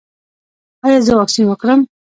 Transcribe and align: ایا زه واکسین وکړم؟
ایا 0.85 0.99
زه 1.05 1.13
واکسین 1.15 1.45
وکړم؟ 1.47 1.79